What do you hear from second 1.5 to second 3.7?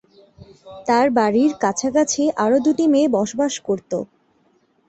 কাছাকাছি আরও দুটি মেয়ে বসবাস